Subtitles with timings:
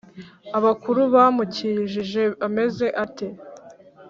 [0.57, 3.27] Abakuru bamukijije ameze ate?